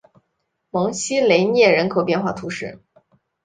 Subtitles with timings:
[0.71, 2.79] 蒙西雷涅人口变化图示